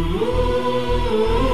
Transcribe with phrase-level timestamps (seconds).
[0.00, 1.47] Ooh.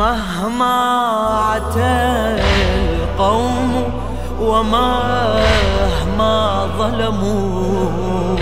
[0.00, 0.76] مهما
[1.50, 3.84] عتى القوم
[4.40, 6.36] ومهما
[6.78, 8.36] ظلموا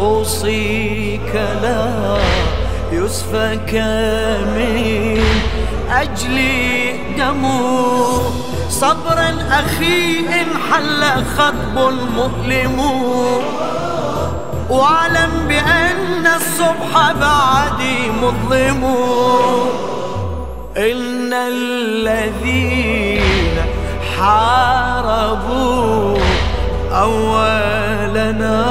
[0.00, 2.18] أوصيك لا
[2.92, 3.74] يسفك
[4.56, 5.22] من
[5.90, 8.20] أجلي دمو.
[8.70, 11.02] صبرا أخي إن حل
[11.36, 11.76] خطب
[12.16, 12.78] مؤلم
[14.70, 18.82] واعلم بأن الصبح بعدي مظلم.
[20.76, 23.56] إن الذين
[24.18, 26.18] حاربوا
[26.92, 28.64] أولنا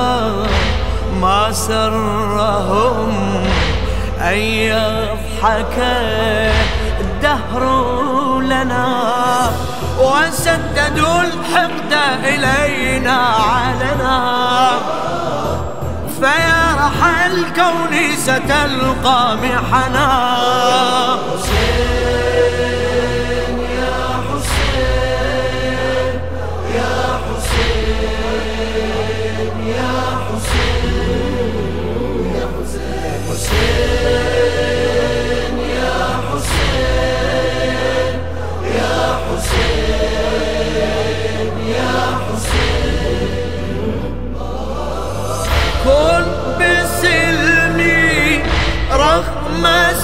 [1.22, 3.27] ما سرهم.
[4.28, 5.78] أن يضحك
[7.00, 7.64] الدهر
[8.42, 9.52] لنا
[10.00, 13.18] وسددوا الحقد إلينا
[13.52, 14.72] علنا.
[16.20, 20.38] فيا رح الكون ستلقى محنا.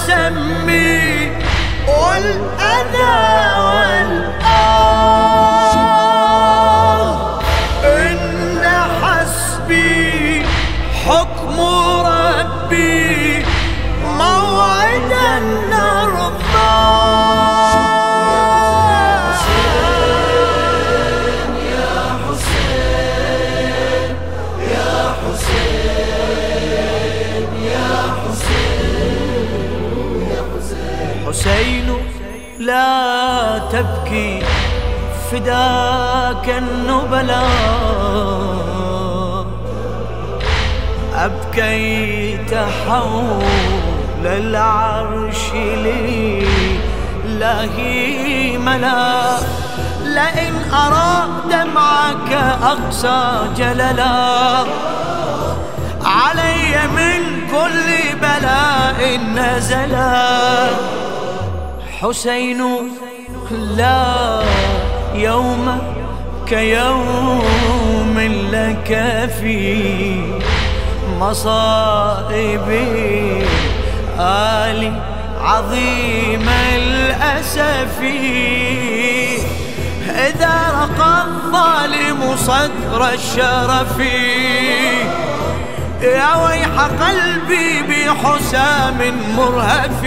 [0.08, 1.32] سمي
[1.88, 3.22] والأذى
[3.66, 4.34] والآه.
[7.86, 8.64] إن
[9.02, 10.46] حسبي
[11.06, 11.56] حكم
[12.06, 13.46] ربي
[14.04, 15.34] موعدا
[31.34, 31.98] حسين
[32.60, 34.44] لا تبكي.
[35.32, 37.44] فداك النبلاء.
[41.16, 46.48] أبكيت حول العرش لي
[47.26, 49.38] لاهي ملا.
[50.04, 52.32] لئن أرى دمعك
[52.64, 54.64] أقسى جللا.
[56.06, 57.22] علي من
[57.52, 61.03] كل بلاء نزلا.
[62.04, 62.62] حسين
[63.52, 64.44] لا
[65.16, 65.80] يوم
[66.48, 68.16] كيوم
[68.52, 68.90] لك
[69.40, 70.22] في
[71.20, 72.68] مصائب
[74.20, 75.02] آل
[75.42, 78.00] عظيم الأسف.
[80.10, 84.00] إذا رقى الظالم صدر الشرف
[86.02, 89.00] يا ويح قلبي بحسام
[89.38, 90.02] مرهف.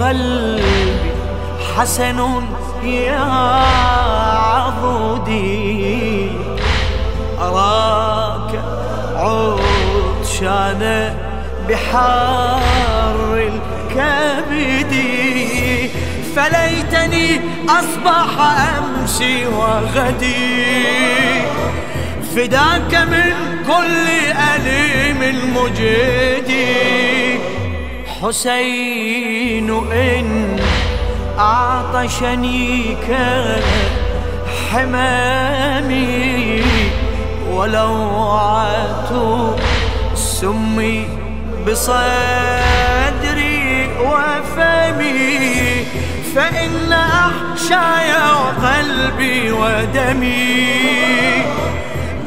[0.00, 0.60] قلبي
[1.76, 2.20] حسن
[2.84, 3.20] يا
[4.52, 6.30] عضودي
[7.40, 8.52] أراك
[9.16, 10.82] عطشان
[11.68, 14.94] بحار الكبد.
[16.36, 18.30] فليتني أصبح
[18.78, 20.70] أمسي وغدي.
[22.36, 23.32] فداك من
[23.66, 24.06] كل
[24.54, 25.20] أليم
[25.56, 26.70] مجدي
[28.22, 30.60] حسين إن
[31.38, 32.96] أعطشني
[34.72, 36.64] كحمامي
[37.50, 39.10] ولوعة
[40.14, 41.08] سمي
[41.66, 41.98] بصدري
[44.00, 45.86] وفمي
[46.34, 50.66] فإن أحشاي وقلبي ودمي.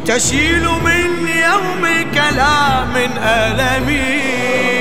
[0.05, 4.72] تسيل من يومك لا من ألمي.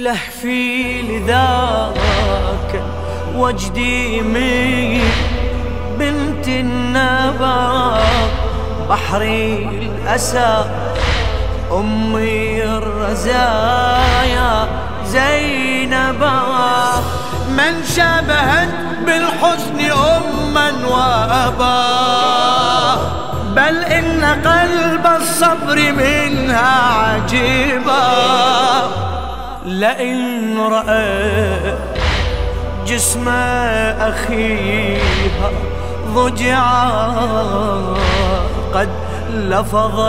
[0.09, 2.83] لهفي لذاك
[3.37, 5.01] وجدي من
[5.99, 7.95] بنت النبا
[8.91, 10.65] بحري الأسى
[11.73, 14.69] أمي الرزايا
[15.07, 16.41] زينبا
[17.49, 18.69] من شبهت
[19.07, 21.89] بالحسن أما وأبا
[23.57, 28.58] بل إن قلب الصبر منها عجيبا
[29.79, 31.77] لئن رأى
[32.87, 33.29] جسم
[33.99, 35.51] أخيها
[36.15, 37.11] ضجعا
[38.75, 38.89] قد
[39.35, 40.01] لفظ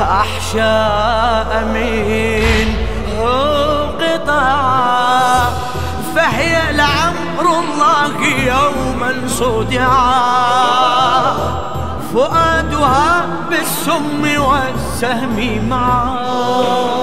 [0.00, 2.74] أحشاء من
[4.00, 4.60] قطع
[6.16, 10.10] فهي لعمر الله يوما صدعا
[12.14, 16.99] فؤادها بالسم والسهم معا.